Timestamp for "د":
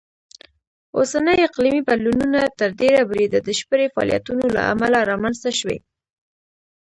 3.41-3.45